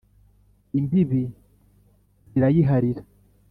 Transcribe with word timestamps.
imbibi 0.79 1.21
zirayiharira 2.31 3.01